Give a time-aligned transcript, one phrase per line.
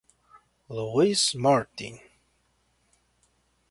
[0.67, 1.99] Louis Martin